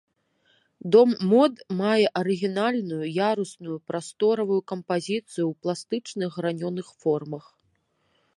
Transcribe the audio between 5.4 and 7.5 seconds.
ў пластычных гранёных формах.